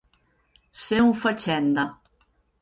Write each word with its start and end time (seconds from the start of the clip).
Ser 0.83 0.99
un 1.09 1.13
fatxenda. 1.25 1.85